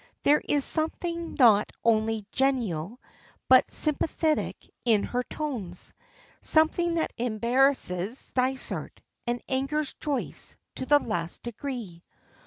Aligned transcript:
There 0.23 0.41
is 0.49 0.65
something 0.65 1.35
not 1.37 1.71
only 1.83 2.25
genial, 2.31 2.99
but 3.47 3.69
sympathetic 3.71 4.67
in 4.83 5.03
her 5.03 5.21
tones, 5.21 5.93
something 6.41 6.95
that 6.95 7.13
embarrasses 7.19 8.33
Dysart, 8.33 8.99
and 9.27 9.43
angers 9.47 9.93
Joyce 9.93 10.55
to 10.77 10.87
the 10.87 10.97
last 10.97 11.43
degree. 11.43 12.01